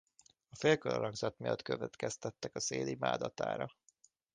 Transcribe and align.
A 0.49 0.55
félkör 0.55 0.93
alakzat 0.93 1.37
miatt 1.39 1.61
következtettek 1.61 2.55
a 2.55 2.59
szél 2.59 2.87
imádatára. 2.87 3.75